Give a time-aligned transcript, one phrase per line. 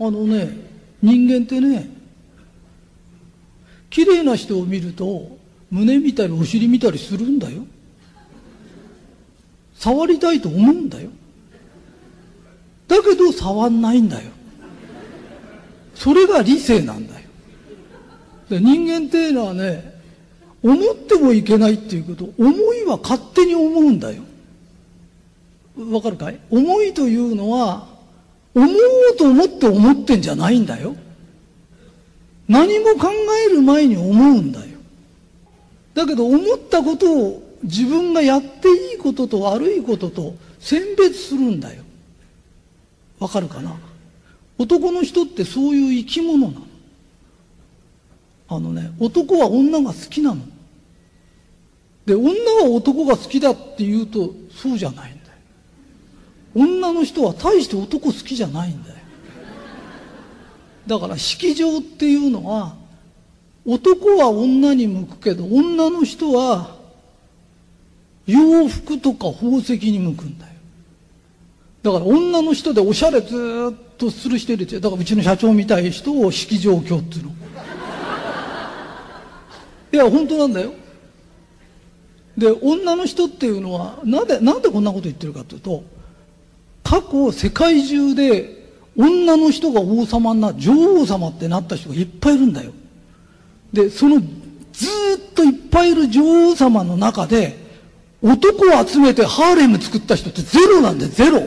[0.00, 0.56] あのね、
[1.02, 1.90] 人間ってね、
[3.90, 5.38] 綺麗な人を見ると、
[5.70, 7.66] 胸見たりお尻見たりするんだよ。
[9.74, 11.10] 触りたいと思うんだよ。
[12.88, 14.30] だけど触んないんだよ。
[15.94, 17.20] それが理性なんだよ。
[18.48, 20.00] で人間っていうのはね、
[20.62, 24.22] 思ってもいけないっていうこと、思いは勝手に思うんだよ。
[25.90, 26.40] わかるかい？
[26.50, 27.89] 思いというのは、
[28.54, 30.96] 思おうと思って思ってんじゃないんだよ。
[32.48, 33.08] 何も考
[33.48, 34.78] える前に思うんだよ。
[35.94, 41.82] だけど思ったことを自分がやっていいことと悪いことと選別するんだよ。
[43.18, 43.76] わかるかな？
[44.58, 46.66] 男の人ってそういう生き物なの。
[48.48, 50.42] あのね、男は女が好きなの。
[52.04, 52.30] で、女
[52.62, 55.19] は男が好きだって言うと、そうじゃないんだよ。
[56.54, 58.96] 女の人は大して男好きじゃないんだよ。
[60.86, 62.74] だから式場っていうのは、
[63.64, 66.76] 男は女に向くけど、女の人は
[68.26, 70.52] 洋服とか宝石に向くんだよ。
[71.82, 73.34] だから女の人でおしゃれず
[73.72, 77.30] っとする人いるだからうちの社長みたい人を式場教っていうの。
[79.92, 80.72] いや、本当なんだよ。
[82.36, 85.82] で、女の人っていうのは、なんで、なんでこんなこと言ってるかというと、
[86.90, 92.72] 過去世界中で女の人が王様な、女王様ってなった人がいっぱいいるんだよ。
[93.72, 94.28] で、そのずっ
[95.32, 97.56] といっぱいいる女王様の中で、
[98.20, 101.46] 男を集めてハーレム作った人ってゼロなんでゼロ。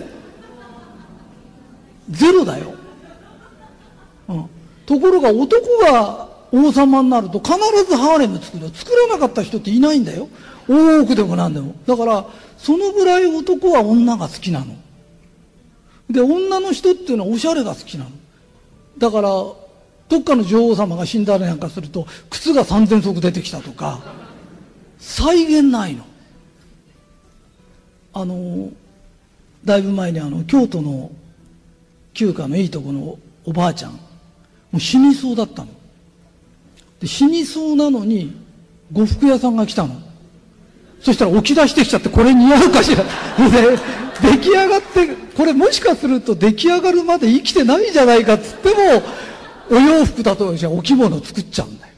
[2.09, 2.75] ゼロだよ。
[4.29, 4.45] うん。
[4.85, 7.53] ところが男が王様になると必
[7.85, 8.69] ずハーレム作る。
[8.69, 10.29] 作らなかった人っていないんだよ。
[10.69, 11.75] 大奥でも何でも。
[11.85, 12.25] だから、
[12.57, 14.77] そのぐらい男は女が好きなの。
[16.13, 18.11] で、女の人っていうのはおしゃれが好きなの。
[18.99, 19.55] だから、ど
[20.19, 23.99] っかの女王様が死んだりなんかすると、靴が3000足出てきたとか、
[24.99, 26.05] 再現ないの。
[28.13, 28.69] あの、
[29.65, 31.09] だいぶ前にあの、京都の
[32.13, 33.97] 旧家のいいとこのおばあちゃん、も
[34.73, 35.69] う死にそうだったの。
[36.99, 38.39] で死にそうなのに、
[38.93, 39.95] 呉服屋さんが来たの。
[41.01, 43.03] そしたら起き出してきちゃって、これ似合うかしら。
[44.23, 48.75] 出来上がって、これもしかすると出来上がるまで生きてないじゃないかっつっても、
[49.69, 51.93] お洋服だと、じゃあお着物作っちゃうんだよ。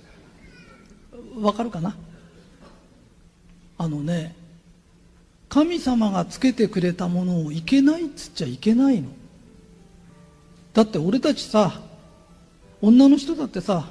[1.41, 1.96] わかるかな？
[3.78, 4.35] あのね、
[5.50, 9.09] 神様がつけてくれたものをいけないっつっちゃいけないの。
[10.74, 11.80] だって俺たちさ、
[12.81, 13.85] 女の人だってさ、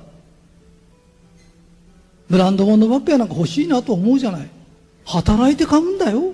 [2.29, 4.51] ブランド物ばっかりなんか欲しいなと思うじゃない。
[5.05, 6.33] 働いて買うんだよ。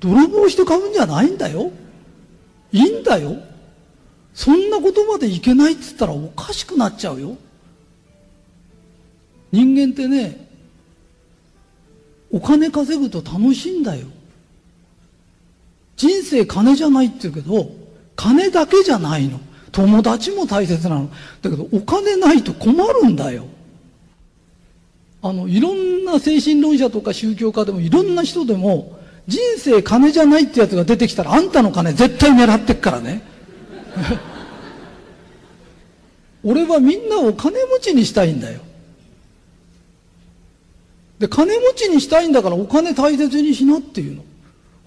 [0.00, 1.72] 泥棒して買うんじゃないんだよ。
[2.72, 3.36] いいんだよ。
[4.34, 7.36] そんなことまでいけないっつったらおかしくなっちゃうよ。
[9.50, 10.48] 人間ってね、
[12.30, 14.06] お金稼ぐと楽しいんだよ。
[15.96, 17.70] 人生金じゃないって言うけど、
[18.14, 19.40] 金だけじゃないの。
[19.72, 21.10] 友達も大切なの。
[21.42, 23.46] だけど、お金ないと困るんだよ。
[25.22, 28.97] あの、いろんな精神論者とか宗教家でもいろんな人でも、
[29.28, 33.22] 人生金じゃないってやつが出てきたら、あんたの金絶対狙ってっからね。
[36.42, 38.60] 俺はみんなを金持ちにしたいんだよ。
[41.18, 44.24] で、金持ちにしたいんだからお金大切にしなっていうの。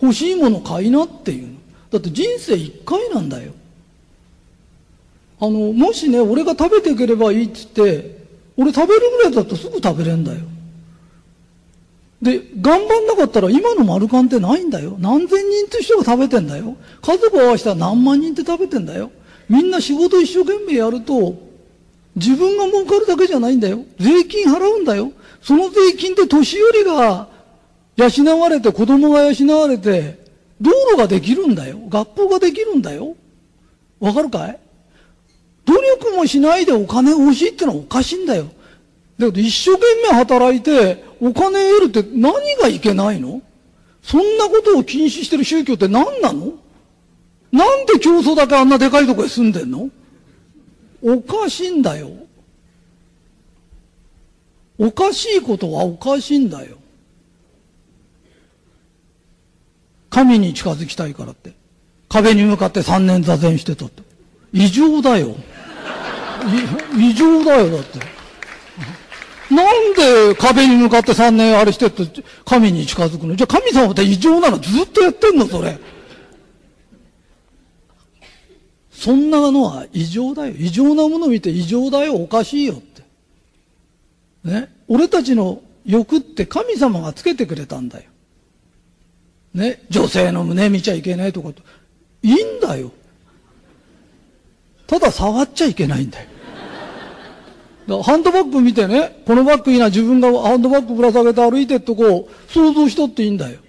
[0.01, 1.53] 欲しいもの買いなっていうの。
[1.91, 3.51] だって人生一回なんだよ。
[5.39, 8.25] あの、もしね、俺が食べていければいいっつって、
[8.57, 10.39] 俺食べるぐらいだとすぐ食べれんだよ。
[12.21, 14.95] で、頑張んなかったら今の丸カンってないんだよ。
[14.99, 16.77] 何千人って人が食べてんだよ。
[17.01, 19.11] 家族合わせたら何万人って食べてんだよ。
[19.49, 21.35] みんな仕事一生懸命やると、
[22.15, 23.85] 自分が儲かるだけじゃないんだよ。
[23.99, 25.11] 税金払うんだよ。
[25.41, 27.27] その税金で年寄りが
[27.95, 30.19] 養われて、子供が養われて、
[30.59, 31.79] 道路ができるんだよ。
[31.89, 33.15] 学校ができるんだよ。
[33.99, 34.59] わかるかい?
[35.65, 38.47] 努力もしないでお金欲しいってのはおかしいんだよ。
[39.21, 43.41] だけど一生懸命働いてお金得るって何がいけないの？
[44.01, 46.53] そんなことを禁止してる宗教って何なの？
[47.51, 49.89] なんで競争だけあんなでかいとこへ住んでんの？
[51.03, 52.09] おかしいんだよ。
[54.77, 56.77] おかしいことはおかしいんだよ。
[60.09, 61.53] 神に近づきたいからって。
[62.09, 64.03] 壁に向かって三年座禅してたって。
[64.51, 65.35] 異常だよ。
[66.97, 67.99] 異常だよ、だって。
[69.51, 73.35] なんで壁に向かって三年あれしてって神に近づくの？
[73.35, 74.57] じゃあ神様って異常なの？
[74.59, 75.77] ずっとやってんのそれ。
[78.91, 80.53] そんなのは異常だよ。
[80.57, 83.03] 異常なものを見て異常だよ、おかしいよって。
[84.45, 84.73] ね？
[84.87, 88.09] 俺たちの欲って神様がつけてくれたんだよ。
[89.53, 89.83] ね？
[89.89, 91.61] 女性の胸見ちゃいけないとかと。
[92.23, 92.91] いいんだよ。
[94.87, 96.29] ただ触っちゃいけないんだよ。
[97.87, 103.59] だハンドバッグ見てね、このバッグいいな、自分がハンドバッグぶら下げて歩いてっとこう、想像しとっていいんだよ。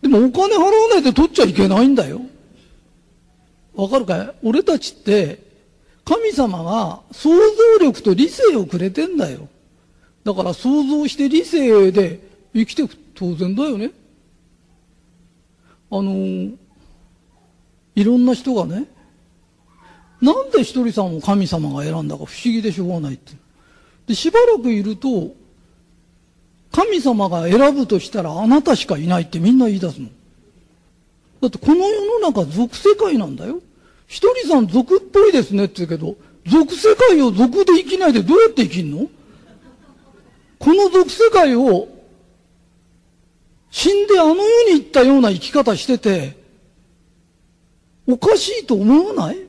[0.00, 2.20] でもお金払わないで取っちゃいけないんだよ。
[3.74, 4.34] わかるかい？
[4.42, 5.46] 俺たちって、
[6.04, 9.48] 神様が想像力と理性をくれてんだよ。
[10.24, 12.20] だから想像して理性で
[12.54, 13.90] 生きていく当然だよね。
[15.90, 16.12] あの
[17.94, 18.86] いろんな人がね、
[20.20, 23.32] なんでひとりさんを神様が選んだか不思議でしょうがないって。
[24.08, 25.34] で、しばらくいると、
[26.72, 30.08] 神様が選ぶとしたらあなたしかいないってみんな言い出すの。
[31.40, 33.60] だってこの世の中俗世界なんだよ。
[34.06, 36.16] ひとりさん俗っぽいですねって言うけど、
[36.46, 39.08] 俗世界を俗で生きないでどうやって生きんの？
[40.58, 41.88] この俗世界を
[43.70, 46.36] 死んであの世に行ったような生き方してて、
[48.06, 49.47] おかしいと思わない？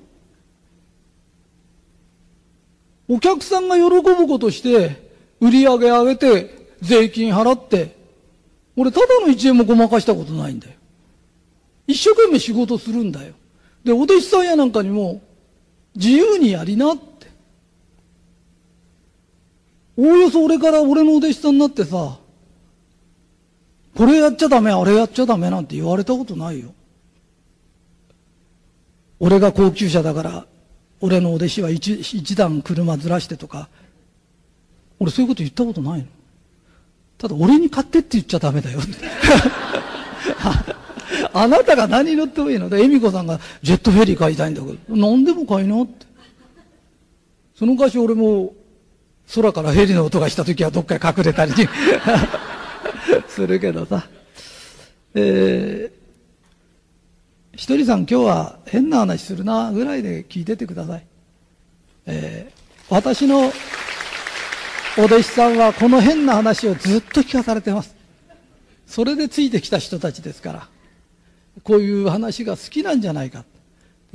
[3.10, 5.10] お客さんが喜ぶことして、
[5.42, 7.98] 売り上げ上げて、税金払って、
[8.78, 10.74] 俺ただの一円もごまかしたことないんだよ。
[11.88, 13.34] 一生懸命仕事するんだよ。
[13.84, 15.24] で、お弟子さんやなんかにも、
[15.96, 17.28] 自由にやりなって。
[19.98, 22.20] おおよそ俺から俺のお弟子さんになってさ、
[23.98, 26.76] これやっちゃダメ、あれやっちゃダメなんて言われたことないよ。
[29.20, 30.46] 俺が高級車だから、
[31.02, 33.70] 俺のお弟子は一一段車ずらしてとか、
[35.00, 36.08] 俺そういうこと言ったことないの。
[37.18, 38.80] ただ俺に買ってって言っちゃダメだよ。
[41.34, 46.06] あなたが何乗ってもいいので、恵美子さんがジェットフェリー買いたいんだけど、何でも買いなって。
[47.56, 48.54] その昔俺も
[49.36, 51.52] 空からヘリの音がした時はどっかへ隠れたり
[53.28, 54.08] するけどさ。
[55.16, 55.99] えー、
[57.60, 61.06] ひとりさん今日は変な話するなぐらいで聞いててください。
[62.06, 63.52] えー、私の
[64.98, 67.94] お弟子さんはこの変な話をずっと聞かされてます。
[68.88, 70.70] それでついてきた人たちですから。
[71.66, 73.44] こういう話が好きなんじゃないか。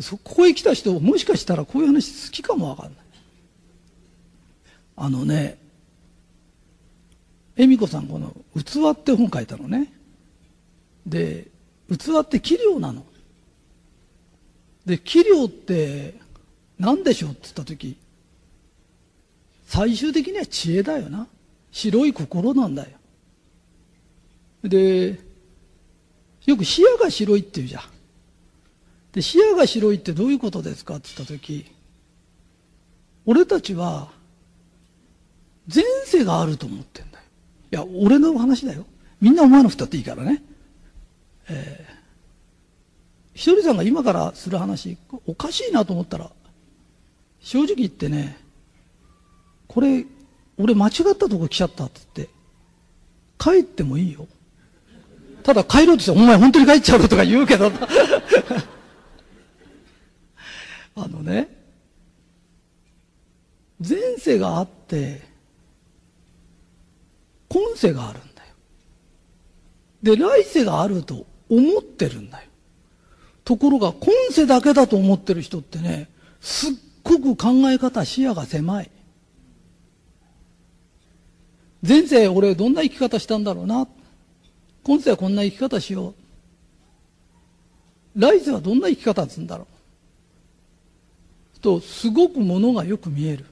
[0.00, 2.94] そこへ来た人、もしかしたらこういう話好きかもわかんない。
[4.96, 5.58] あのね、
[7.58, 9.92] 恵美子さんこの「器」って本書いたのね。
[11.04, 11.48] で、
[11.90, 13.04] 器って器量なの。
[14.86, 16.14] で、器量って
[16.78, 17.96] 何でしょうって言った時、
[19.66, 21.26] 最終的には知恵だよな。
[21.72, 22.90] 白い心なんだよ。
[24.62, 25.18] で、
[26.46, 27.82] よく視野が白いって言うじゃん。
[29.12, 31.66] で、視野が白いってどういうことですかって言ったとき、
[33.26, 34.12] 俺たちは
[35.72, 37.24] 前世があると思ってんだよ。
[37.72, 38.84] いや、俺の話だよ。
[39.20, 40.42] みんなお前の二っていいからね。
[41.48, 41.93] えー、
[43.34, 44.96] ひとりさんが今からする話、
[45.26, 46.30] おかしいなと思ったら、
[47.40, 48.38] 正直言ってね、
[49.66, 50.06] これ、
[50.56, 52.34] 俺間違ったとこ来ちゃったって言って、
[53.38, 54.28] 帰ってもいいよ。
[55.42, 57.72] ただ帰ろうとして、お前本当に帰っちゃうのとか言うけど、
[60.94, 61.48] あのね、
[63.86, 65.22] 前世があって、
[67.48, 68.54] 今世があるんだよ。
[70.02, 72.48] で、来世があると思ってるんだよ。
[73.44, 76.08] ところが、今世だけだと思ってる人ってね、
[76.40, 76.72] すっ
[77.02, 78.90] ごく考え方、視野が狭い。
[81.86, 83.86] 前世俺どんな生き方したんだろうな。
[84.82, 86.14] 今世はこんな生き方しよ
[88.16, 88.20] う。
[88.20, 89.74] 来世はどんな生き方するんだろう。
[91.64, 93.46] と、すごくものがよく見える。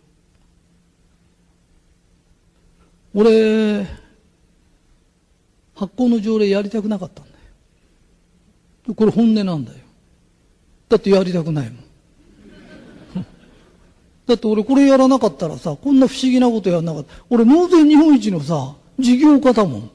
[3.14, 3.86] 俺、
[5.74, 7.22] 発行の条例やりたくなかった。
[8.96, 9.78] これ本音なんだよ。
[10.88, 11.76] だってやりたくないもん。
[14.26, 17.14] だって俺これやらなかったらさ、こんな不思議なことやらなかった。
[17.30, 19.90] 俺納税日本一のさ、事業家だもん。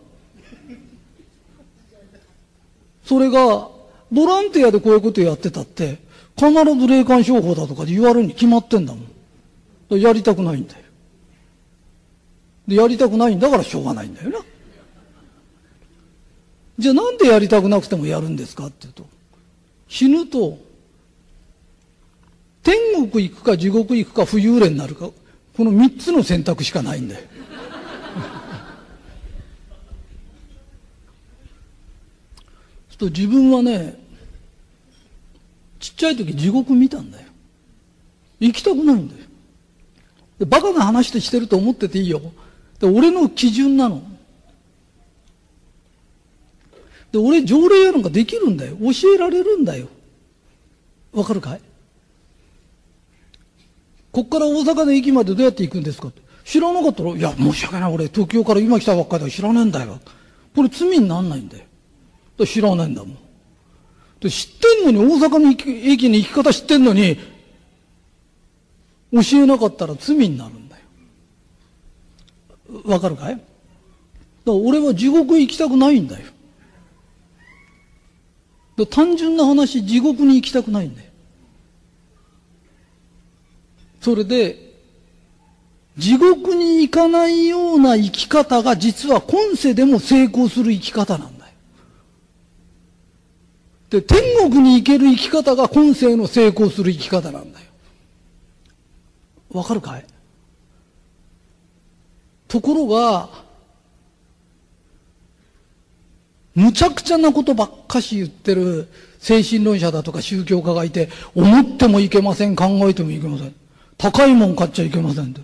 [3.03, 3.69] それが、
[4.11, 5.99] ボランティアでこういうことやってたって、
[6.37, 9.01] 必ず霊感商法だとかで言われるに決まってんだも
[9.95, 9.99] ん。
[9.99, 10.79] やりたくないんだよ。
[12.67, 14.39] で、やりたくないんだからしょうがないんだよな。
[16.77, 19.05] じゃあなんでやりたくなくてもやるんですかって言うと、
[19.87, 20.59] 死ぬと、
[22.61, 22.75] 天
[23.09, 25.09] 国行くか地獄行くか浮遊霊になるか、
[25.55, 27.25] この三つの選択しかないんだよ。
[32.97, 33.99] と自分はね、
[35.79, 37.27] ちっちゃい時地獄見たんだよ。
[38.39, 39.21] 行きたくないんだよ。
[40.39, 42.21] でバカな話でしてると思ってていいよ。
[42.79, 44.01] で俺の基準なの。
[47.11, 48.75] で、俺条例やなんかできるんだよ。
[48.77, 49.87] 教えられるんだよ。
[51.13, 51.61] わかるかい？
[54.11, 56.09] こっから大阪の駅までどうやって行くんですか？
[56.09, 56.21] って。
[56.43, 57.93] 知らなかったら、いや、申し訳ない。
[57.93, 59.99] 俺、東京から今来たばっかりだ知らねえんだよ。
[60.55, 61.65] これ罪になんないんだよ。
[62.37, 63.17] だ知らないんだもん。
[64.19, 67.17] で知ってんのに、大阪の駅に行き方知ってんのに、
[69.11, 70.83] 教えなかったら罪になるんだよ。
[72.85, 73.33] わかるかい？
[73.33, 73.43] だか
[74.45, 76.25] ら俺は地獄行きたくないんだよ。
[78.85, 81.09] 単純な話、地獄に行きたくないんだよ。
[84.01, 84.67] それで、
[85.97, 91.53] 地獄に行かないような生き方が実は今世でも成功する生き方なんだよ。
[93.89, 94.19] で、天
[94.49, 97.65] 国に行ける生き方が今世の成功する生き方なんだよ。
[99.49, 100.05] わかるかい？
[102.47, 103.29] ところが、
[106.57, 108.87] むちゃくちゃなことばっかし言ってる
[109.19, 113.53] 精神論者だとか宗教家がいて、思ってもいけません、考えてもいけません。
[113.95, 115.41] 高いもん買っちゃいけませんって。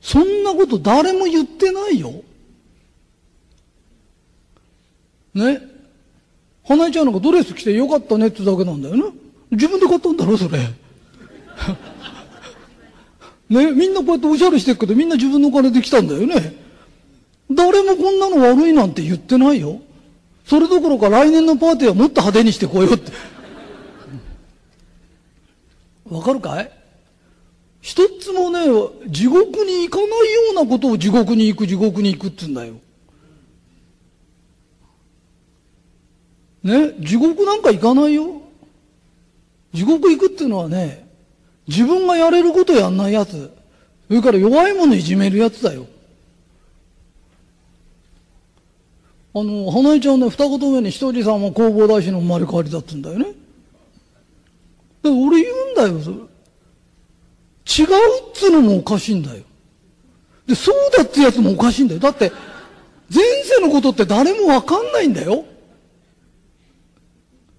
[0.00, 2.12] そんなこと誰も言ってないよ。
[5.34, 5.60] ね？
[6.62, 9.02] 花江ちゃんなんかドレス着てよかったねってだけなんだよね。
[9.50, 10.60] 自分で買ったんだろ、それ。
[13.50, 16.63] ね、みんなこうやっておしゃれしてるけど、みんな自分のお金で来たんだよね。
[17.50, 19.80] 誰もこんなの悪いなんて言ってないよ。
[20.46, 23.12] それどころか来年のパーティーはもっと派手にしてこようって。
[26.10, 26.70] わかるかい？
[27.80, 28.60] 一つもね、
[29.08, 32.74] 地獄に行かないようなことを地獄に行く、地獄に行くって言うんだよ。
[36.62, 38.40] ね、地獄なんか行かないよ。
[39.74, 41.06] 地獄行くっていうのはね、
[41.66, 43.52] 自分がやれることやんないやつ。
[44.08, 45.86] それから弱いものいじめるやつだよ。
[49.36, 53.26] あの、花江ちゃんね、二言目に一人さんは弘法大師の生まれ変わりだってんだよね。
[55.02, 56.16] で俺言うんだよ、それ。
[56.16, 57.96] 違う
[58.30, 59.42] っつうのもおかしいんだよ。
[60.46, 62.00] で、そうだってやつもおかしいんだよ。
[62.00, 62.30] だって、
[63.12, 65.44] 前世のことって誰もわかんないんだよ。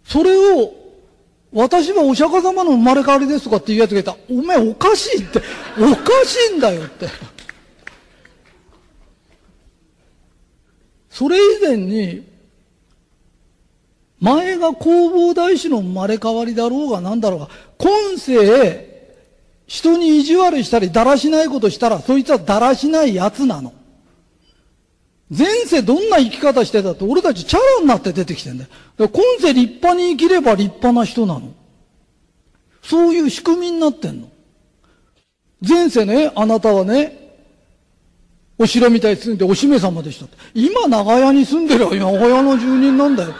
[0.06, 0.72] それを、
[1.52, 5.42] 私はお釈迦様の生まれ変わりですとかっていうやつがいたら、お前おかしいって、
[5.78, 7.08] おかしいんだよって。
[11.16, 12.28] それ以前に、
[14.20, 19.14] 前が弘法大師の生まれ変わりだろうが何だろうが、今世、
[19.66, 23.72] 人に意地悪したりだらしないことしたら、そいつはだらしない奴なの。
[25.30, 28.70] 前世どんな生き方してたって俺たちチャラになって出てきてんだよ。
[28.98, 31.54] だ今世立派に生きれば立派な人なの。
[32.84, 34.28] そういう仕組みになってんの。
[35.66, 37.25] 前世ね、あなたはね、
[38.58, 40.38] お城みたいに住んでお姫様でしたって。
[40.54, 43.34] 今長屋に住んでる長屋の住人なんだよ。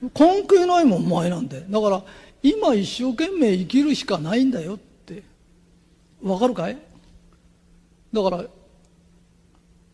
[0.14, 1.64] 関係ないもん、お前なんて。
[1.68, 2.02] だから、
[2.42, 5.22] 今一生懸命生きるしかないんだよって。
[6.22, 6.78] わかるかい？
[8.12, 8.44] だから、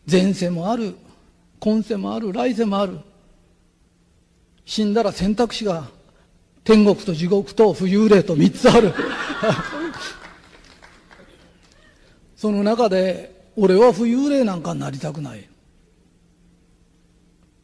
[0.09, 0.95] 前世もある、
[1.59, 2.99] 今世もある、来世もある。
[4.65, 5.89] 死んだら選択肢が
[6.63, 8.93] 天国と地獄と浮遊霊と三つある。
[12.43, 15.47] その中で、俺は浮遊霊なんかになりたくない。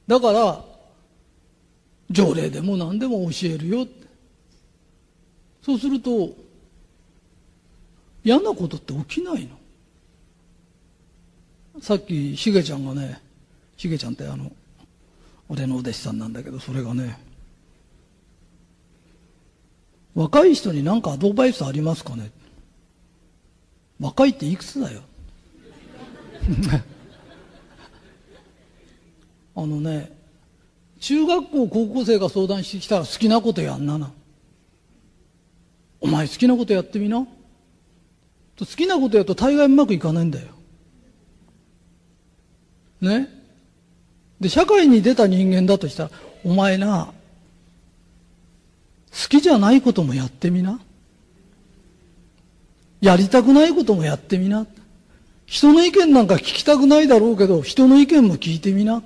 [0.08, 0.64] だから、
[2.10, 3.86] 条例でも何でも教えるよ。
[5.62, 6.34] そうすると、
[8.24, 9.50] 嫌なことって起きない
[11.74, 11.82] の。
[11.82, 13.22] さっき、しげちゃんがね、
[13.76, 14.50] しげちゃんってあの、
[15.50, 17.20] 俺のお弟子さんなんだけど、それがね、
[20.16, 22.32] 若い人に何かアドバイスありますかね
[24.00, 25.02] 若いっていくつだよ？
[29.56, 30.12] あのね、
[31.00, 34.12] 中学校、高校生が相談してきたら好きなことやんなな。
[36.02, 37.28] お前好きなことやってみな。
[38.58, 40.48] 好きなことやると大概うまくいかないんだよ。
[43.02, 43.30] ね？
[44.40, 46.12] で、社会に出た人間だとしたら、
[46.46, 47.14] お前な、
[49.12, 50.80] 好きじゃないこともやってみな。
[53.02, 54.66] やりたくないこともやってみな。
[55.46, 59.02] 人の意見なんか聞きたくないだろうけど、人の意見も聞いてみな。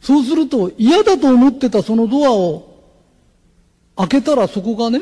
[0.00, 2.74] そうすると嫌だと思ってたそのドアを
[3.96, 5.00] 開けたらそこがね、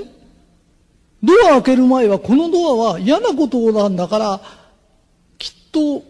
[1.23, 4.41] ドア開ける前はこのドアは嫌なことなんだから、
[5.39, 6.03] きっと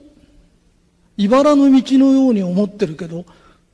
[1.16, 3.24] 茨の道のように思ってるけど、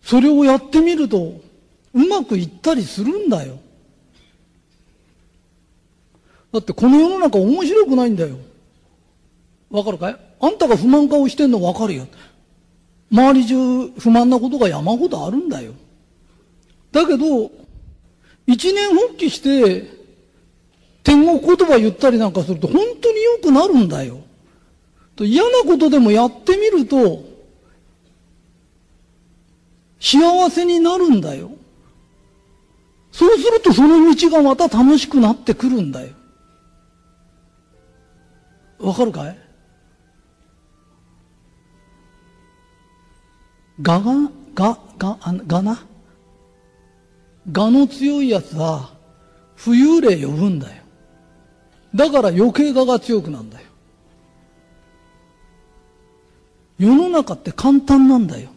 [0.02, 1.40] それをやってみると
[1.95, 3.59] うまくいったりするんだよ。
[6.52, 8.37] だってこの世の中面白くないんだよ。
[9.71, 10.17] わかるかい？
[10.40, 12.07] あんたが不満顔してんのわかるよ。
[13.11, 15.73] 周り中不満なことが山ほどあるんだよ。
[16.90, 17.50] だけど、
[18.47, 19.90] 一年発起して、
[21.02, 24.21] 天国言葉言ったりなんかすると本当に良くなるんだよ。
[25.21, 27.25] 嫌なことでもやってみると、
[30.00, 31.50] 幸せになるんだよ。
[33.11, 36.14] そうするとその道がまた楽しくなってくるんだよ。
[38.78, 39.37] わかるかい？
[43.82, 44.14] がが、
[44.54, 45.87] が、が、あがな？
[47.50, 48.90] がの強いやつは、
[49.56, 50.82] 浮遊霊呼ぶんだよ。
[51.94, 53.66] だから余計我が強くなんだよ。
[56.78, 58.50] 世の中って簡単なんだよ。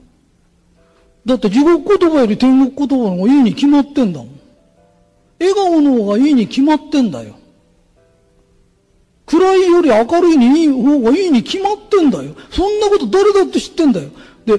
[1.25, 4.39] だって地獄言葉より天国言葉の方がいいに決まってんだもん。
[5.39, 7.35] 笑顔の方がいいに決まってんだよ。
[9.31, 12.35] 暗いより明るいにいい方がいいに決まってんだよ。
[12.51, 14.09] そんなこと誰だって知ってんだよ。
[14.45, 14.57] で、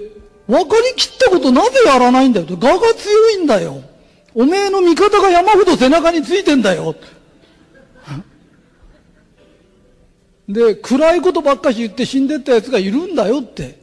[0.48, 2.46] 分かりきったことなぜやらないんだよ。
[2.48, 3.82] 我が強いんだよ。
[4.34, 6.96] おめえの味方が山ほど背中についてんだよ。
[10.48, 13.78] で、暗いことばっかし言って死んでった奴がいるんだよって。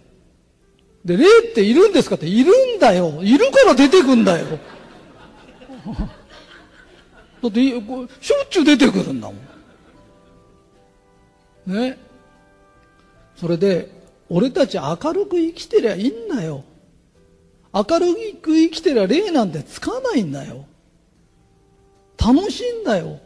[1.06, 3.20] で、霊っているんですかって、いるんだよ。
[3.22, 4.48] いるから出てくんだよ。
[7.44, 7.82] だって、しょ
[8.44, 9.50] っちゅう出てくるんだもん。
[11.70, 11.98] ね。
[13.36, 13.90] それで、
[14.30, 16.64] 俺たち明るく生きてりゃいいんだよ。
[17.74, 20.66] 明るく生きてりゃ霊なんてつかないんだよ。
[22.18, 23.20] 楽しいんだよ。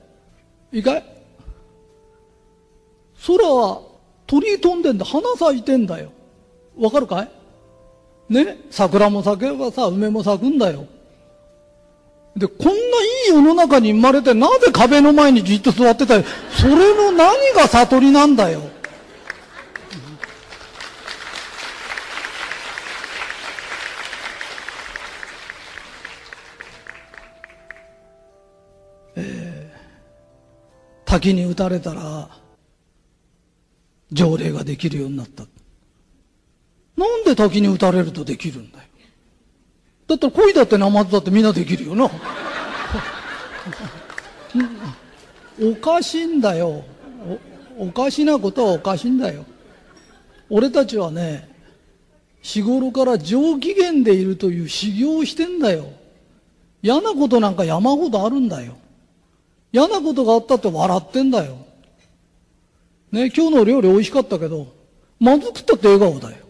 [0.72, 1.04] いいかい？
[3.26, 3.82] 空は
[4.28, 5.06] 鳥飛んでんだ。
[5.06, 6.12] 花咲いてんだよ。
[6.78, 7.32] わかるかい？
[8.30, 8.60] ね？
[8.70, 10.86] 桜も咲けばさ、梅も咲くんだよ。
[12.36, 12.80] で、こんないい
[13.30, 16.16] 世の中に生まれて、なぜ壁の前にじっと座ってた？
[16.16, 16.24] よ。
[16.50, 18.62] それの何が悟りなんだよ。
[29.16, 32.29] えー、滝に打たれたら、
[34.12, 35.44] 条例ができるようになった。
[36.98, 38.86] なんで滝に打たれるとできるんだよ。
[40.07, 42.09] だったら恋だってナマズだってみんなできるよな。
[45.61, 46.83] おかしいんだよ
[47.77, 47.85] お。
[47.87, 49.46] おかしなことはおかしいんだよ。
[50.50, 51.50] 俺たちはね、
[52.42, 55.85] 日頃から上機嫌でいるという修行をしてんだよ。
[56.81, 58.75] 嫌なことなんか山ほどあるんだよ。
[59.72, 61.57] 嫌なことがあったって笑ってんだよ。
[63.11, 64.68] ね、今日の料理美味しかったけど、
[65.20, 66.43] まずくったって笑顔だよ。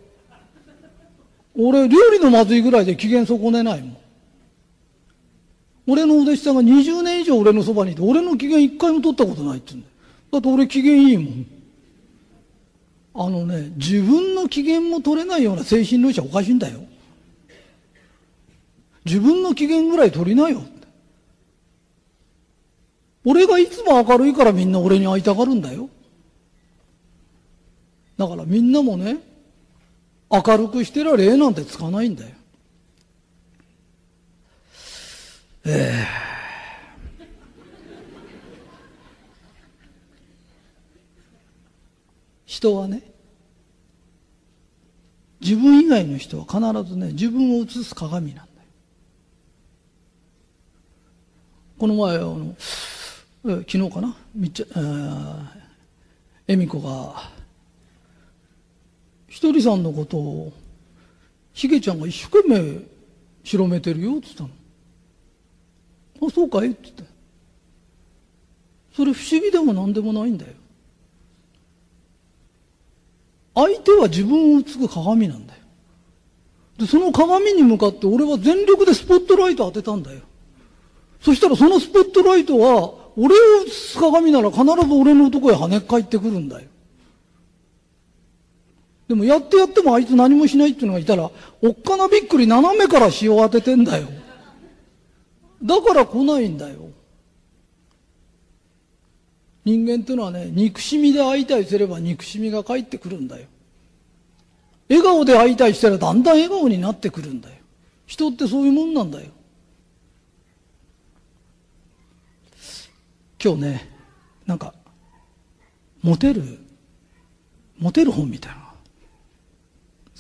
[1.56, 3.98] 俺、料理のまずいぐらいで機嫌損ねないもん。
[5.86, 9.94] 俺のお弟子さんが20年以上俺のそばにいて、俺の機嫌一回も取ったことないって言うんだよ。
[10.32, 11.46] だって俺機嫌いいもん。
[13.16, 16.80] あのね、自分の機嫌も取れないような精神論者おかしいんだよ。
[19.06, 20.64] 自分の機嫌ぐらい取りなよ。
[23.26, 25.90] 俺がいつも明るいからみんな俺に会いたがるんだよ。
[28.18, 29.18] だからみんなもね、
[30.34, 32.32] 明るくしてりゃ礼なんてつかないんだよ。
[35.66, 37.26] えー、
[42.46, 43.04] 人はね、
[45.40, 46.60] 自分以外の人は必
[46.92, 48.48] ずね、自分を映す鏡なんだよ。
[51.78, 52.56] この前、あの、
[53.46, 55.46] え昨日かな、みっちゃ、えー、
[56.48, 57.33] 恵美子が、
[59.34, 60.54] ひとりさんのことを、
[61.56, 62.82] しげちゃんが一生懸命
[63.42, 64.50] 広めてるよって言ったの。
[66.28, 66.70] あ、そうかい？
[66.70, 67.04] って言って。
[68.96, 70.54] それ不思議でも何でもないんだよ。
[73.56, 75.60] 相手は自分を映す鏡なんだよ。
[76.78, 80.22] で、その鏡に向かって俺は全力でスポットライト当てたんだよ。
[81.22, 86.68] そしたらそのスポットライトは、俺を映す鏡なら必ず俺の男へ跳ね返ってくるんだよ。
[89.14, 91.30] でもやってやってもあいつ何もしないっていうのがいたら、
[91.62, 94.08] おっかなびっくり斜めから塩当ててんだよ。
[95.64, 96.90] だから来ないんだよ。
[99.66, 103.46] 人間っていうのはね、憎しみで会いたいすれば憎しみが返ってくるんだよ。
[104.90, 107.56] 笑顔で会いたいしたらだんだん笑顔になってくるんだよ。
[108.08, 109.28] 人ってそういうもんなんだよ。
[113.44, 113.90] 今日ね、
[114.48, 114.74] なんか、
[116.02, 116.58] モテる、
[117.78, 118.73] モテる本みたいな。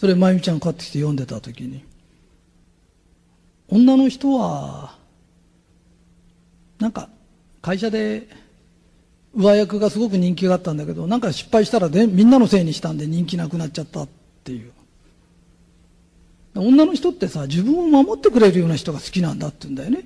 [0.03, 1.81] それ、まゆみちゃん買ってきて読んでた時に、
[3.69, 4.97] 女の人は、
[6.77, 7.07] なんか、
[7.61, 8.27] 会社で
[9.33, 14.09] 上役がすごく人気があったんだけど、なんか失敗したらでみんなのせいにしたんで人気なくなっちゃったっ
[14.43, 14.73] ていう。
[16.53, 20.03] 女の人ってさ、自分を守ってくれるような人が好きなんだって言うんだよね。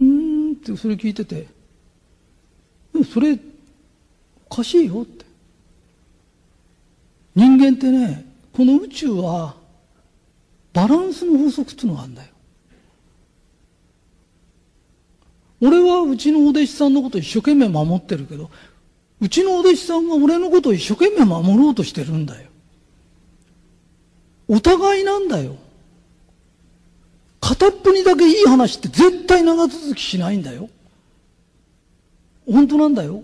[0.00, 1.46] うんってそれ聞いてて、
[3.14, 3.38] それ、
[4.50, 5.24] おかしいよって。
[7.36, 9.54] 人間ってね、この宇宙は
[10.72, 12.28] バランスの法則っていうのがあるんだよ。
[15.62, 18.50] 俺はうちのお弟子さんのこと一生懸命守ってるけど、
[19.20, 22.48] うちのお弟子さんが俺のことを一生懸命守ろうとしてるんだよ。
[24.48, 25.56] お互いなんだよ。
[27.40, 30.68] 片っぽにだけいい話って絶対長続きしないんだよ。
[32.50, 33.22] 本当なんだよ。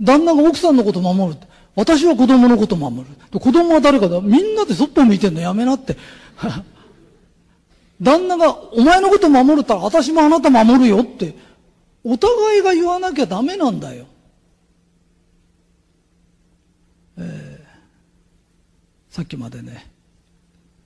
[0.00, 1.40] 旦那が奥さんのこと守る。
[1.78, 3.38] 私は子供のこと守る。
[3.38, 4.20] 子供は誰かだ。
[4.20, 5.96] みんなでそっぽ向いてんのやめなって。
[8.02, 11.36] 旦那が、お前のこと守るったら私もあなた守るよって、
[12.02, 14.06] お互いが言わなきゃダメなんだよ。
[17.16, 19.86] えー、さっきまでね、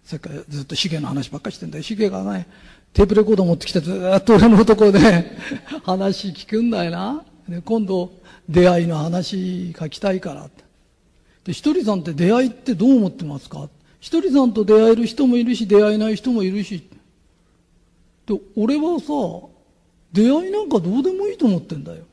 [0.05, 1.85] さっきからずっとシゲの話ばっかしてんだよ。
[1.85, 2.47] シゲがね、
[2.93, 5.01] テープレコード持ってきてずっと俺のところで
[5.85, 7.25] 話聞くんだよな。
[7.49, 8.13] で今度、
[8.47, 10.72] 出会いの話書きたいからって。
[11.45, 13.69] で、ひとりさんって出会いってどう思ってますか？
[14.01, 16.89] ひとりさんと出会える人もいるし、出会えない人もいるし。
[18.27, 19.13] で、俺はさ、
[20.13, 22.05] 出会いなんかどうでもいいと思ってんだよ。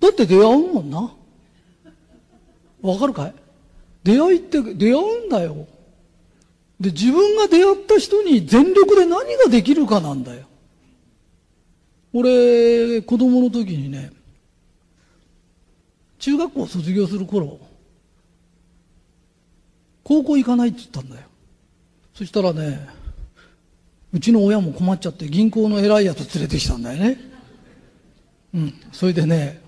[0.00, 1.12] だって出会うもんな。
[2.82, 3.34] わかるかい？
[4.02, 5.66] 出会いって出会うんだよ。
[6.78, 10.46] で、自分が出会った人に全力で何ができるかなんだよ。
[12.12, 14.12] 俺、子供の時にね、
[16.18, 17.58] 中学校卒業する頃、
[20.04, 21.22] 高校行かないって言ったんだよ。
[22.14, 22.86] そしたらね、
[24.12, 27.18] うちの親も困っちゃって銀行の偉いやつ連れてきたんだよね。
[28.54, 28.74] うん。
[28.92, 29.60] それでね、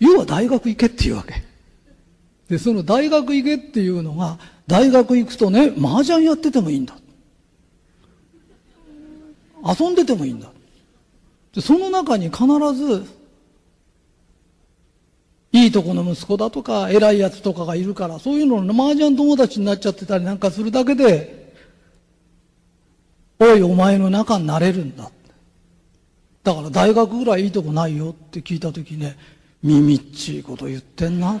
[0.00, 1.44] 要は大学行けっていうわけ。
[2.48, 6.96] で、その大学行けっていうのが、大学行くとね、麻雀やっててもいいんだ。
[9.62, 10.50] 遊んでてもいいんだ。
[11.54, 13.04] で、その中に必ず、
[15.52, 21.54] いいとこの息子だとか、偉いやつとかがいるから、そういうのの麻雀友達になっちゃってたりなんかするだけで、
[23.40, 25.10] おい、お前の中になれるんだ。
[26.44, 29.16] だから大学ぐらいいいとこないよって聞いたときね、
[29.62, 31.40] 耳っちいこと言ってんな。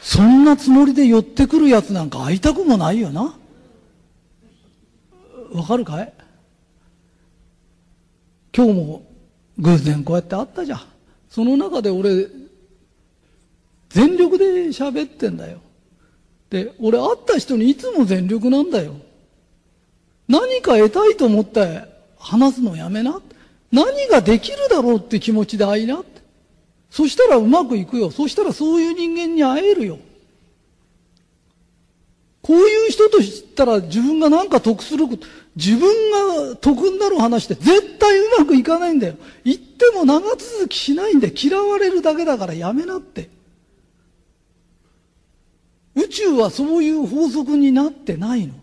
[0.00, 3.36] そんなつもりで寄ってくるやつなんか会いたくもないよな。
[5.52, 6.12] わかるかい？
[8.52, 9.02] 今日も
[9.58, 10.80] 偶然こうやって会ったじゃん。
[11.28, 12.26] その中で俺、
[13.90, 15.60] 全力で喋ってんだよ。
[16.50, 18.94] で、俺会った人にいつも全力なんだよ。
[20.28, 21.84] 何か得たいと思って
[22.18, 23.20] 話すのやめな。
[23.72, 26.02] 何ができるだろうって気持ちで会いな。
[26.90, 28.10] そしたらうまくいくよ。
[28.10, 29.98] そしたらそういう人間に会えるよ。
[32.50, 39.14] こういう人と知ったら自分が何か得すること、自分が得になる話って絶対うまくいかないんだよ。
[39.44, 43.30] 言っても長続きしないんで嫌われるだけだからやめなって。
[45.94, 48.54] 宇宙はそういう法則になってないの。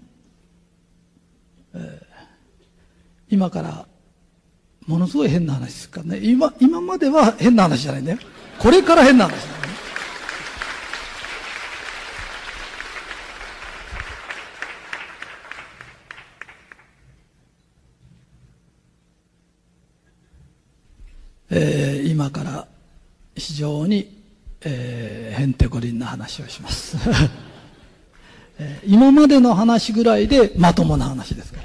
[1.76, 1.86] えー、
[3.30, 3.88] 今から
[4.86, 6.20] ものすごい変な話ですからね。
[6.24, 8.18] 今、今までは変な話じゃないんだよ。
[8.60, 9.77] これから変な話だね。
[21.60, 22.68] えー、今から
[23.36, 24.18] 非常に
[24.62, 26.98] えー、へんてこりんな話をします、
[28.58, 31.62] えー、今までの話ぐらいでまともな話ですか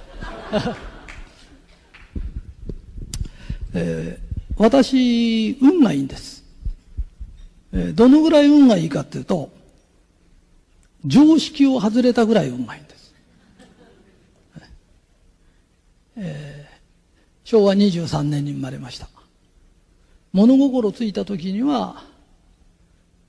[0.53, 0.77] ら、
[3.75, 6.45] えー、私運がいいんです、
[7.73, 9.51] えー、どのぐらい運がいいかっていうと
[11.07, 13.15] 常識を外れたぐらい運がいいんです、
[16.17, 19.09] えー、昭和23年に生まれました。
[20.33, 22.05] 物心ついた時には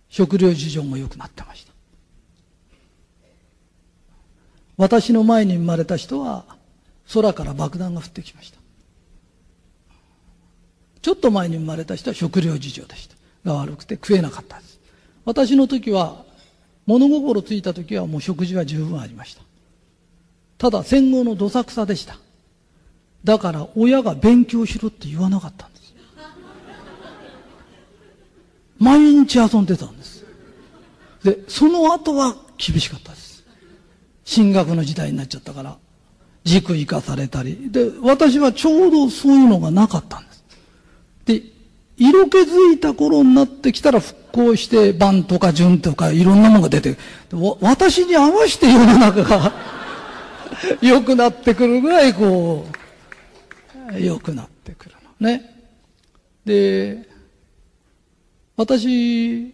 [0.10, 1.74] 食料事情も良くなってました。
[4.78, 6.46] 私の前に生まれた人は
[7.14, 8.60] 空から爆弾が降ってきました。
[11.02, 13.16] ちょっと前に生まれた人は食料事情でした。
[13.44, 14.80] が悪くて食えなかったです。
[15.26, 16.24] 私の時は
[16.86, 19.44] 物心ついた時はもう食事は十分ありました。
[20.58, 22.18] ただ戦後のどさくさでした。
[23.24, 25.94] だから親が勉強しろって言わなかったんです
[28.84, 30.26] 毎日遊んでたんです
[31.24, 33.44] で、その後は厳しかったです。
[34.26, 35.78] 進学の時代になっちゃったから、
[36.44, 37.72] 塾行かされたり。
[37.72, 40.44] で、私はちょうどそういうのがなかったんです。
[41.26, 41.42] で、
[41.98, 46.98] 色気づいた頃になってきたら復興して番とか順とかいろんなものが出て、
[47.62, 49.54] 私に合わせて世の中が
[50.82, 52.68] 良くなってくるぐらいこ
[53.94, 55.54] う、良くなってくるのね。
[56.46, 57.13] で、
[58.56, 59.54] 私、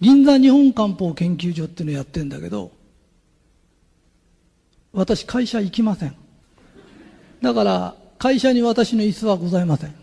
[0.00, 2.72] 銀座日本漢方研究所っていうのやってんだけど、
[4.92, 6.16] 私会社行きません。
[7.42, 9.94] だから、会社に私の椅子はございません。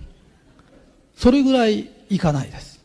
[1.16, 2.80] それぐらい行かないです。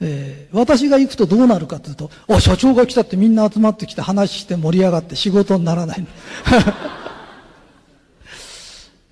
[0.00, 6.06] えー、私が行くとどうなるかというと、お、社長が来たってみんな集まってきて話して盛り上がって仕事にならない。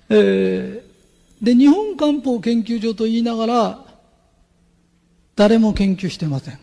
[0.09, 3.92] えー、で、日本漢方研究所と言いながら、
[5.35, 6.59] 誰も研究してません。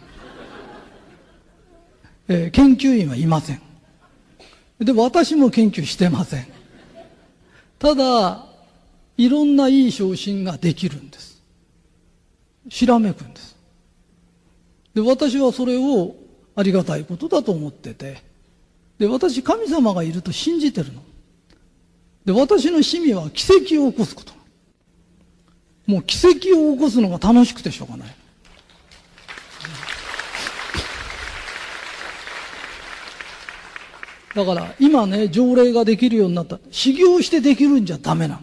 [2.29, 3.63] えー、研究員はいません。
[4.79, 6.47] で、私も研究してません。
[7.79, 8.47] ただ、
[9.17, 11.43] いろんないい昇進ができるんです。
[12.69, 13.57] ひらめくんです。
[14.95, 16.15] で、私はそれを
[16.55, 18.23] ありがたいことだと思ってて、
[18.99, 21.03] で、私神様がいると信じてるの。
[22.25, 24.33] で、私の趣味は奇跡を起こすこと。
[25.87, 28.20] もう奇跡を起こすのが楽しくてしょうがない。
[34.35, 36.59] だから今ね、条例ができるようになった。
[36.71, 38.41] 修行してできるんじゃダメなの。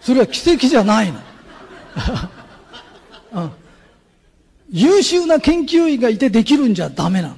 [0.00, 1.20] それは奇跡じゃないの。
[3.34, 3.50] うん
[4.70, 7.36] 優秀な研究員がいてできるんじゃダメなの。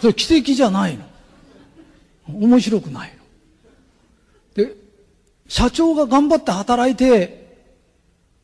[0.00, 1.04] それ奇跡じゃないの。
[2.28, 3.12] 面白くない
[4.56, 4.64] の。
[4.64, 4.74] で、
[5.48, 7.46] 社長が頑張って働いて、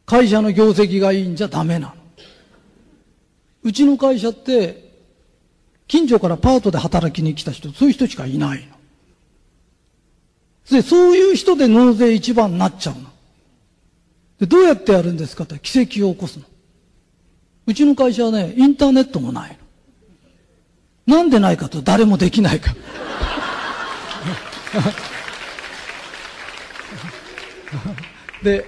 [0.04, 1.94] 会社の業績がいいんじゃダメなの。
[3.62, 4.91] うちの会社って、
[5.92, 8.68] 近所からパートで働きに来た人、そういう人しかいないの。
[10.70, 13.10] で、そういう人で納税一番になっちゃうの。
[14.40, 16.46] で、どうやってやるんですかって奇跡を起こすの。
[17.66, 19.58] うちの会社はね、インターネットもない
[21.06, 21.14] の。
[21.18, 22.74] なんでないかと誰もできないか
[28.42, 28.64] で、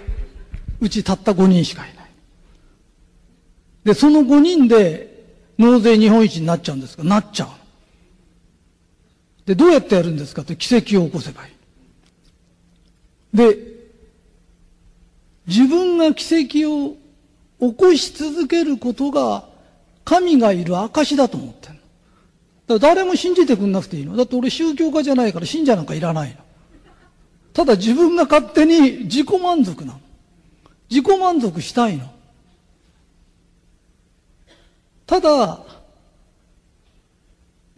[0.78, 2.10] うちたった5人しかいない。
[3.84, 5.13] で、その5人で
[5.58, 7.04] 納税日本一になっちゃうんですか？
[7.04, 7.48] なっちゃう。
[9.46, 13.36] で、どうやってやるんですかって奇跡を起こせばいい。
[13.36, 13.58] で、
[15.46, 16.96] 自分が奇跡を
[17.60, 19.44] 起こし続けることが
[20.04, 21.74] 神がいる証だと思ってる
[22.66, 24.16] だ誰も信じてくんなくていいの。
[24.16, 26.36] だって俺宗教家じゃないから信者なんかいらないの。
[27.52, 30.00] ただ自分が勝手に自己満足なの。
[30.88, 32.13] 自己満足したいの。
[35.06, 35.64] ただ、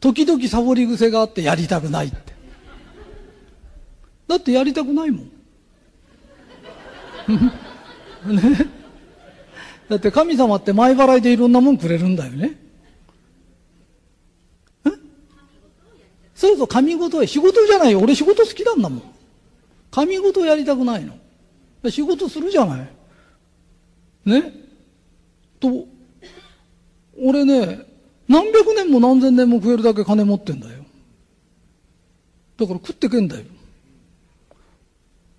[0.01, 2.35] 時々サボり癖があってやりたくないって。
[4.29, 5.31] だってやりたくないもん。
[8.37, 8.67] ね。
[9.89, 12.57] だって神様って前払いでいろんなもんくれるんだよね。
[14.85, 14.91] え？
[16.35, 18.01] そうそう、神事は仕事じゃないよ。
[18.01, 19.03] 俺仕事好きなんだもん。
[19.91, 21.17] 神事やりたくないの。
[21.91, 22.89] 仕事するじゃない。
[24.25, 24.66] ね。
[27.45, 27.87] と、俺ね、
[28.29, 30.85] 何百年も何千年も食えるだけ金持ってんだよ。
[32.59, 33.45] だから食ってけんだよ。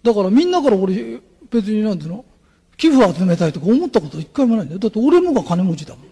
[0.04, 2.26] だからみんなから俺、別になんていうの？
[2.78, 4.80] 寄付集めたいとか思ったこと一回もないんだよ。
[4.80, 6.06] だって俺のが金持ちだもん。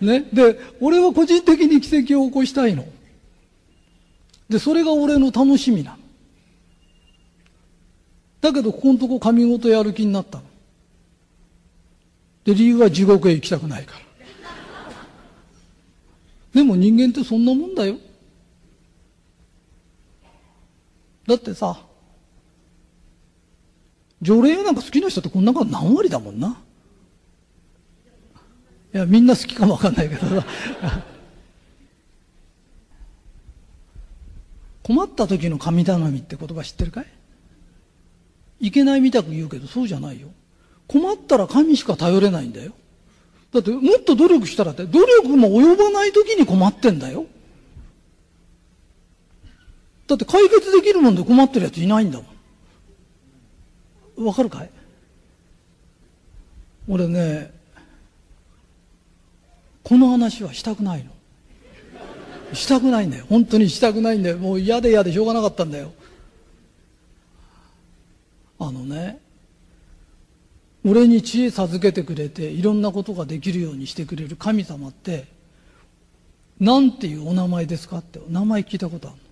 [0.06, 0.26] ね？
[0.32, 2.86] で、俺は個人的に奇跡を起こしたいの。
[4.48, 5.98] で、それが俺の楽しみなの。
[8.40, 10.44] だけど、ここのとこ神事やる気になったの。
[12.44, 14.04] で、理由は地獄へ行きたくないから。
[16.52, 17.96] でも人間ってそんなもんだよ。
[21.26, 21.80] だってさ、
[24.22, 26.60] 条例なんか好きな人ってこんなこと何割だもんな。
[28.94, 30.46] いや、みんな好きかもわかんないけどさ。
[34.82, 37.06] 困った時の神頼みって言葉知ってるかい？
[38.60, 40.28] いけないみたく言うけどそうじゃないよ。
[40.86, 42.72] 困ったら神しか頼れないんだよ。
[43.52, 47.26] だってもっと努力したらって、努力も及ばない時に困ってんだよ。
[50.06, 52.24] だって解決できるもんで困ってるやついないんだも
[54.22, 54.26] ん。
[54.26, 54.70] わかるかい？
[56.86, 57.50] 俺ね
[59.82, 61.10] この話はしたくないの
[62.54, 65.92] したくないんだよ本当にしたくないんだよもう嫌で嫌でしょうがなかったんだよ
[68.58, 69.18] あのね
[70.86, 75.26] 俺に知恵授けてくれていろんなことができるようにしてくれる神様って
[76.60, 79.22] なんていうお名前ですかってお名前聞いたことあるの？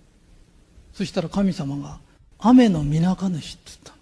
[0.95, 1.99] そしたら神様が
[2.39, 3.95] 雨のみなか主って言った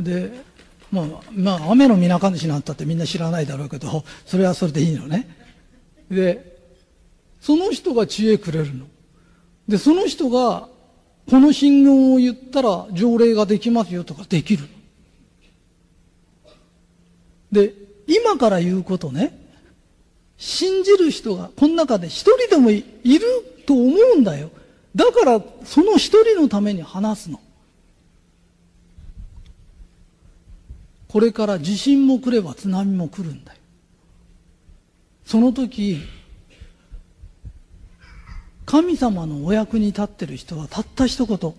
[0.00, 0.04] の。
[0.04, 0.44] で
[0.90, 5.28] まあ、まあ、雨のみなか主なんたってみんな知らないだろうけどそれはそれでいいのね。
[6.10, 6.58] で
[7.40, 8.86] その人が知恵くれるの。
[9.68, 10.68] でその人が
[11.30, 14.68] この信号を言ったら条例ができますよとかできるの。
[17.52, 17.72] で
[18.06, 19.36] 今から言うことね。
[20.36, 22.84] 信じる人がこの中で一人でもいる
[23.66, 24.50] と思うんだよ。
[24.94, 27.40] だからその一人のために話すの。
[31.08, 33.58] これから地震も来れば津波も来るんだよ。
[35.24, 35.98] その時
[38.64, 41.54] 神様のお役に立ってる人はたった一言、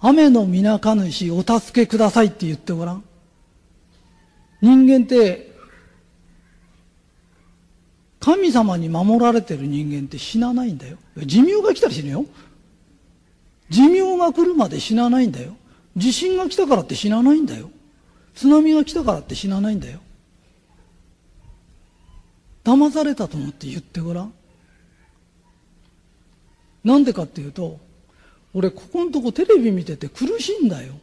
[0.00, 3.04] 雨の皆か主お助けくださいって言ってごらん。
[4.60, 5.48] 人間って、
[8.20, 10.98] 神様に守られてる人間って死なないんだよ。
[11.24, 12.26] 寿命が来たら死ぬよ。
[13.70, 15.56] 寿命が来るまで死なないんだよ。
[15.96, 17.70] 地震が来たからって死なないんだよ。
[18.34, 20.00] 津波が来たからって死なないんだよ。
[22.64, 24.32] 騙されたと思って言ってごらん。
[26.84, 27.78] なんでかっていうと、
[28.54, 30.94] 俺ここのとこテレビ見てて苦しいんだよ。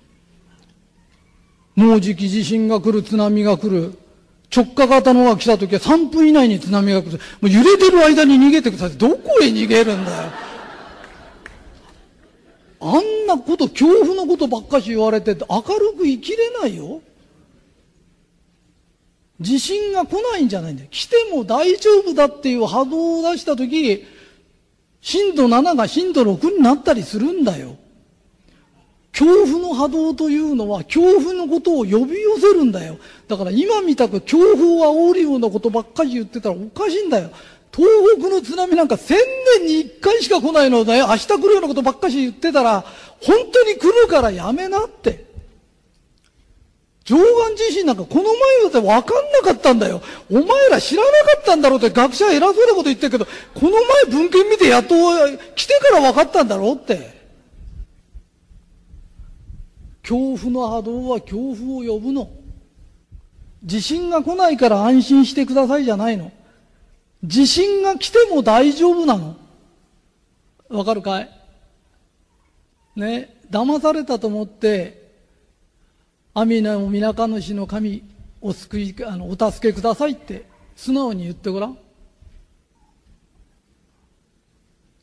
[1.75, 3.93] もうじき地震が来る、津波が来る。
[4.55, 7.19] 直下型のが来た時は3分以内に津波が来る。
[7.41, 8.97] もう揺れてる間に逃げてください。
[8.97, 10.31] どこへ逃げるんだよ。
[12.79, 17.01] あんなこと、恐怖のことばっかし言われて明るく生きれないよ。
[19.41, 20.89] 地震が来ないんじゃないんだよ。
[20.91, 24.05] 来ても大丈夫だっていう波動を出した時、
[25.01, 27.75] 震度7が震度6になったりするんだよ。
[29.17, 32.97] 恐怖の波動というのは恐怖のことを呼び寄せるんだよ。
[33.29, 37.29] だから今みたく恐怖を煽るようなことばっかり言ってたらおかしいんだよ。
[37.73, 39.17] 東北の津波なんか千
[39.59, 41.07] 年に一回しか来ないのだよ。
[41.07, 42.83] 明日来るようなことばっかし言ってたら、
[43.21, 45.25] 本当に来るからやめなって。
[47.05, 50.01] 上岸地震なんかこの前だって分かんなかったんだよ。
[50.29, 54.95] お前ら知らなかったんだろうって学者偉そうなこと言ってるけど、この前文献見てやっと
[55.55, 57.14] 来てから分かったんだろうって。
[60.07, 62.29] 恐怖の波動は恐怖を呼ぶの。
[63.63, 66.31] 地震が来ないから安心してくださいじゃないの。
[67.23, 69.35] 地震が来ても大丈夫なの。
[70.69, 71.29] わかるかい？
[72.95, 75.11] ね、騙されたと思って、
[76.35, 78.03] 阿弥陀も皆か主の神
[78.41, 81.77] お救いあのお助けくださいって素直に言ってごらん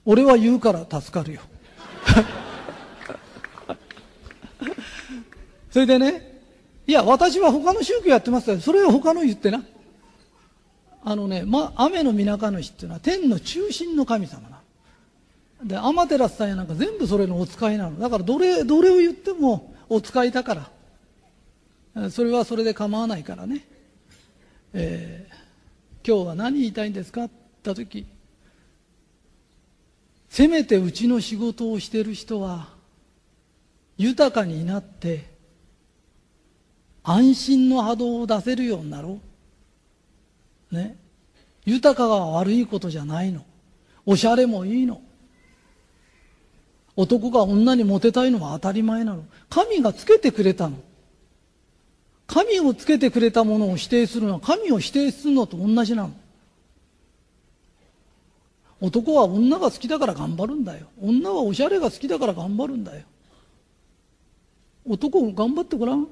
[0.04, 1.40] 俺は言うから助かるよ
[5.72, 6.40] それでね
[6.86, 9.64] いや私は他の宗教やってますからそれは他の言ってな。
[11.04, 14.60] あのね、ま、雨の皆か主っていうのは天の中心の神様な
[15.64, 17.98] で天照さんやなんか全部それのお使いなの。
[17.98, 20.54] だからどれどれを言ってもお使いだか
[21.94, 22.10] ら。
[22.10, 23.66] それはそれで構わないからね、
[24.72, 28.06] えー、今日は何言いたいんですかって言った時
[30.30, 32.70] せめてうちの仕事をしてる人は
[33.98, 35.31] 豊かになって
[37.04, 39.18] 安心の波動を出せるようになろ
[40.70, 40.74] う。
[40.74, 40.96] ね。
[41.64, 43.44] 豊かが悪いことじゃないの。
[44.06, 45.00] おしゃれもいいの。
[46.94, 49.24] 男が女にモテたいのは当たり前なの。
[49.48, 50.76] 神がつけてくれたの。
[52.26, 56.12] 神をつけてくれたものを否定するのは神を否定するのと同じなの。
[58.80, 60.86] 男は女が好きだから頑張るんだよ。
[61.00, 63.04] 女はおしゃれが好きだから頑張るんだよ。
[64.84, 66.08] 男頑張ってごらん。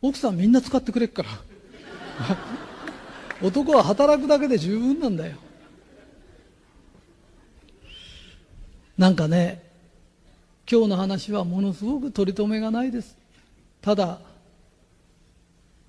[0.00, 1.28] 奥さんみんな使ってくれっから。
[3.42, 5.36] 男は働くだけで十分なんだよ。
[8.96, 9.62] なんかね、
[10.70, 13.16] 今日の話はものすごく取り留めがないです。
[13.80, 14.20] ただ、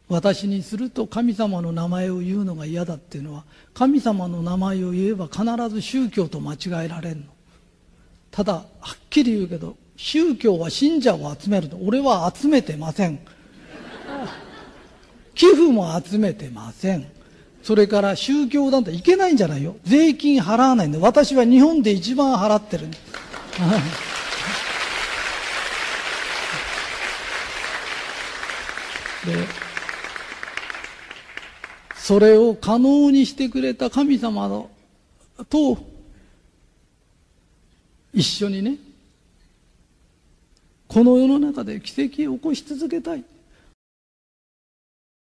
[0.09, 7.23] 私にすると神様の名前を言うのが嫌だっていうのは神様の名前を言えば必ず宗教と間違えられるの
[8.31, 8.63] ただは
[8.95, 13.19] っきり言うけど宗教は信者を集めるの俺は集めてません
[15.39, 17.05] 寄付も集めてません。
[17.63, 19.77] それから宗教団体いけないんじゃないよ。
[19.85, 23.03] 税金払わないんで私は日本で一番払ってるん でで
[31.95, 34.69] それを可能にしてくれた神様の
[35.49, 35.77] と
[38.13, 38.75] 一緒にね
[40.89, 43.23] この世の中で奇跡を起こし続けたい。